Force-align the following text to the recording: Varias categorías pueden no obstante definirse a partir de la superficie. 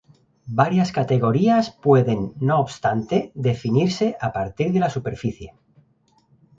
Varias 0.59 0.91
categorías 0.91 1.69
pueden 1.69 2.33
no 2.39 2.59
obstante 2.59 3.31
definirse 3.35 4.17
a 4.19 4.33
partir 4.33 4.71
de 4.73 4.79
la 4.79 4.89
superficie. 4.89 5.53